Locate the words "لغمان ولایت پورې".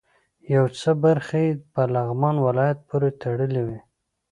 1.93-3.09